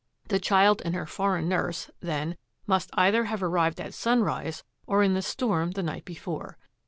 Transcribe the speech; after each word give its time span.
The 0.29 0.39
child 0.39 0.81
and 0.83 0.95
her 0.95 1.05
foreign 1.05 1.47
nurse, 1.47 1.91
then, 1.99 2.35
must 2.65 2.89
either 2.93 3.25
have 3.25 3.43
arrived 3.43 3.79
at 3.79 3.93
sunrise 3.93 4.63
or 4.87 5.03
in 5.03 5.13
the 5.13 5.21
storm 5.21 5.73
the 5.73 5.83
night 5.83 6.05
be 6.05 6.15
fore. 6.15 6.57